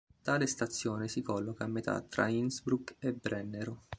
[0.23, 3.83] Tale stazione si colloca a metà tra Innsbruck e Brennero.